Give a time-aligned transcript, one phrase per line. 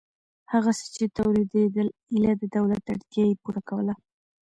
[0.53, 3.93] هغه څه چې تولیدېدل ایله د دولت اړتیا یې پوره کوله.